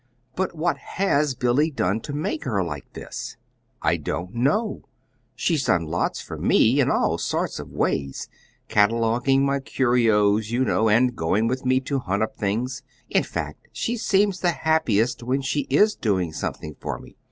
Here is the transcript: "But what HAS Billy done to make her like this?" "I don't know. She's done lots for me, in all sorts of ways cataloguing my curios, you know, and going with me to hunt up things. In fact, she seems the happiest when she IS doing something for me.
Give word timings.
"But 0.35 0.55
what 0.55 0.79
HAS 0.79 1.35
Billy 1.35 1.69
done 1.69 1.99
to 1.99 2.11
make 2.11 2.43
her 2.45 2.63
like 2.63 2.91
this?" 2.93 3.37
"I 3.83 3.97
don't 3.97 4.33
know. 4.33 4.81
She's 5.35 5.65
done 5.65 5.85
lots 5.85 6.19
for 6.19 6.39
me, 6.39 6.79
in 6.81 6.89
all 6.89 7.19
sorts 7.19 7.59
of 7.59 7.69
ways 7.69 8.27
cataloguing 8.67 9.45
my 9.45 9.59
curios, 9.59 10.49
you 10.49 10.65
know, 10.65 10.89
and 10.89 11.15
going 11.15 11.47
with 11.47 11.67
me 11.67 11.81
to 11.81 11.99
hunt 11.99 12.23
up 12.23 12.35
things. 12.35 12.81
In 13.11 13.21
fact, 13.21 13.67
she 13.73 13.95
seems 13.95 14.39
the 14.39 14.49
happiest 14.63 15.21
when 15.21 15.41
she 15.43 15.67
IS 15.69 15.93
doing 15.97 16.33
something 16.33 16.75
for 16.79 16.97
me. 16.97 17.15